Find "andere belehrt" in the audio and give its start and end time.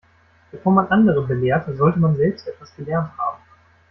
0.87-1.67